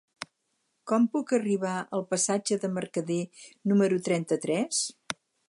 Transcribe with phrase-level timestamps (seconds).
[0.91, 3.19] Com puc arribar al passatge de Mercader
[3.75, 4.83] número trenta-tres?